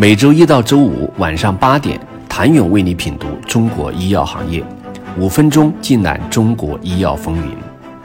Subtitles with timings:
[0.00, 4.64] 每周一到周五晚上八点，谭勇为你品读中国医药行业，
[5.18, 7.52] 五分钟尽览中国医药风云。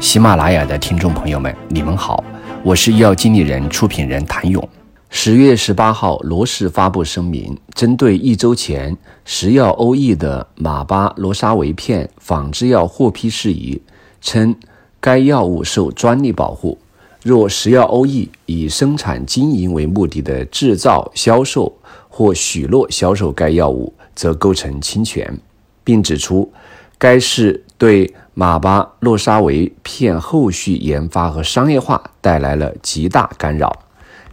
[0.00, 2.24] 喜马拉雅的听众朋友们，你们好，
[2.62, 4.66] 我是医药经理人、出品人谭勇。
[5.10, 8.96] 十月十八号，罗氏发布声明，针对一周前
[9.26, 13.82] 食药欧益的马巴罗沙韦片仿制药获批事宜，
[14.22, 14.56] 称
[15.00, 16.78] 该药物受专利保护。
[17.24, 21.74] 若食药欧益以生产经营为目的的制造、销售
[22.06, 25.40] 或许诺销售该药物，则构成侵权，
[25.82, 26.52] 并指出，
[26.98, 33.74] 该事对马巴洛沙韦片后续研发和商业化带来了极大干扰。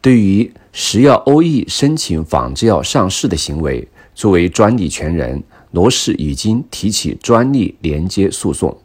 [0.00, 5.42] 对于食药欧益申请仿制药上市的行为，作为专利权人，
[5.72, 8.78] 罗氏已经提起专利连接诉讼。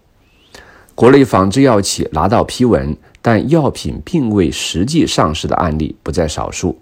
[0.95, 2.97] 国内仿制药企拿到批文。
[3.21, 6.79] 但药品并未实际上市的案例不在少数。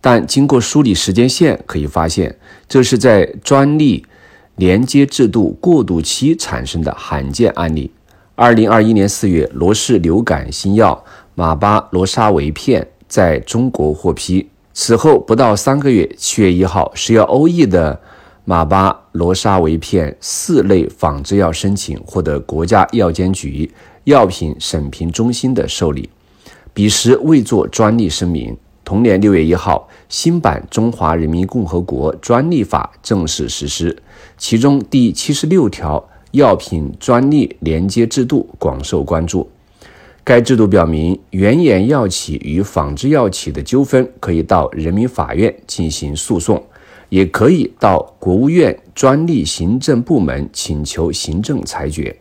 [0.00, 2.36] 但经过梳理时间线，可以发现，
[2.68, 4.04] 这是在专利
[4.56, 7.90] 连接制度过渡期产生的罕见案例。
[8.34, 18.00] 二零二一年四月，罗氏流感新药马巴罗沙韦片在中国获批，此后不到三个月，七月一号，食药欧意的
[18.44, 23.70] 马巴罗沙韦片四类仿制药申请获得国家药监局。
[24.04, 26.10] 药品审评中心的受理，
[26.74, 28.56] 彼时未作专利声明。
[28.84, 33.96] 同年六月一号，新版《中华人民共和国专利法》正式实施，
[34.36, 39.48] 其中第七十六条药品专利连接制度广受关注。
[40.24, 46.60] 该制度表明，原研药企与仿制药企的纠纷可以到人民法院进行诉讼，
[47.08, 52.16] 也可以到国务院专利行政部门请求行政裁决。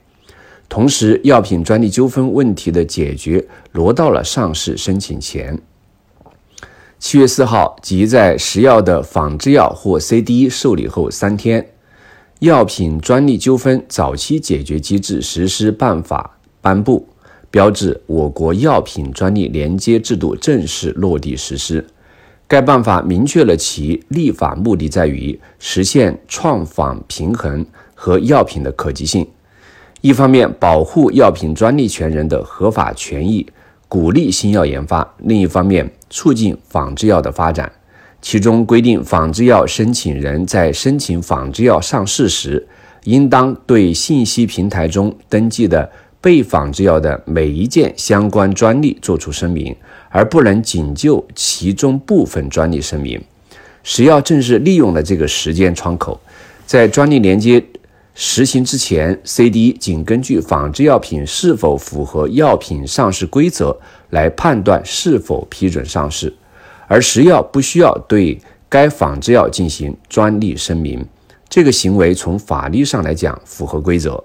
[0.72, 5.60] 同时，药品专利纠纷问题的解决挪到了上市申请前。
[6.98, 11.62] 七月四号，即在食药的仿制药或 CDE 受理后三天，
[12.40, 17.06] 《药品专利纠纷早期解决机制实施办法》颁布，
[17.50, 21.86] 标志我国药品专利连接制度正式落地实施。
[22.48, 29.28] 该办法明确了其立法目的在于实现创仿平衡和药品的可及性。
[30.02, 33.46] 一方面保护药品专利权人的合法权益，
[33.88, 37.72] 鼓励新药研发；另一方面促进仿制药的发展。
[38.20, 42.68] 其中规定，仿制药申请人在申请仿制药上市时，
[43.04, 45.88] 应当对信息平台中登记的
[46.20, 49.76] 被仿制药的每一件相关专利作出声明，
[50.10, 53.22] 而不能仅就其中部分专利声明。
[53.84, 56.20] 食药正是利用了这个时间窗口，
[56.66, 57.64] 在专利连接。
[58.14, 63.76] 实行之前，CDE 仅根据仿制药品是否符合药品上市规则
[64.10, 66.34] 来判断是否批准上市，
[66.88, 71.06] 而食药不需要对该仿制药进行专利声明。
[71.50, 74.24] 这个行为从法律上来讲符合规则。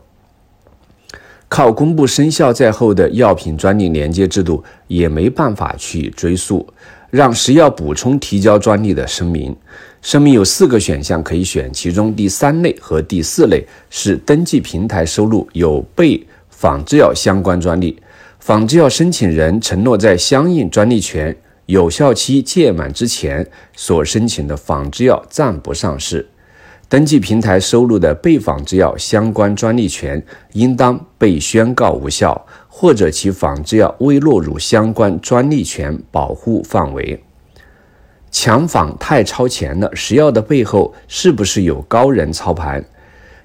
[1.49, 6.67] 靠公布生效在后的药品专利连接制度也没办法去追溯，
[7.11, 9.55] 让食药补充提交专利的声明。
[10.03, 18.00] 声明有四个选项可以选，其中第三类和第四类是登记平台收录有被仿制药相关专利，
[18.39, 21.37] 仿制药申请人承诺在相应专利权
[21.67, 23.44] 有效期届满之前
[23.75, 26.28] 所申请的仿制药暂不上市。
[26.89, 37.21] 登记平台收录的被仿制药相关专利权应当被宣告无效，或者其仿制药未落入相关专利权保护范围。
[38.31, 42.85] 强仿太超前了，食药的背后是不是有高人操盘？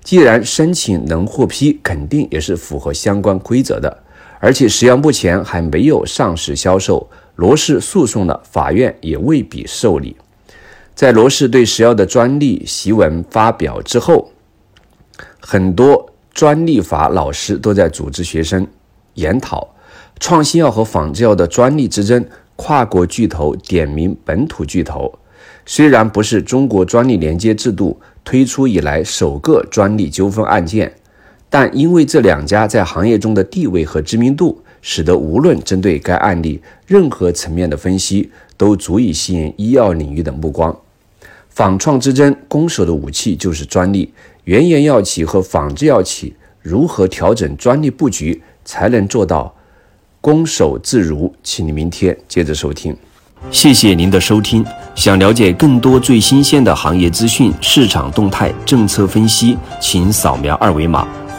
[0.03, 4.03] 既然申请能获批，肯定也是符合相关规则的。
[4.39, 10.15] 而且食药目前还没有上市销售，罗氏诉讼了，法院也未必受理。
[10.95, 14.31] 在罗氏对食药的专利檄文发表之后，
[15.39, 18.67] 很多专利法老师都在组织学生
[19.15, 19.73] 研讨
[20.19, 22.25] 创新药和仿制药的专利之争。
[22.57, 25.17] 跨国巨头点名本土巨头，
[25.65, 30.93] 虽然不是中国专利连接制度推出以来首个专利纠纷案件，
[31.49, 40.75] 但因为这两家在行业中的地位和知名度，使得无论针对该案例任何层面的分析，都足以吸引医药领域的目光。
[41.49, 44.11] 仿创之争，攻守的武器就是专利。
[44.45, 49.53] 原研药企和仿制药企如何调整专利布局，才能做到？
[50.19, 52.95] 攻守自如，请你明天接着收听。
[53.49, 54.63] 谢谢您的收听。
[54.93, 61.07] 想了解更多最新鲜的行业资讯、市场动态、政策分析，请扫描二维码